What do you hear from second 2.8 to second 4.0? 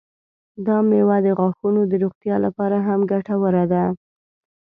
هم ګټوره ده.